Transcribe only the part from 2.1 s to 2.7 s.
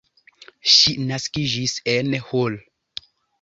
Hull.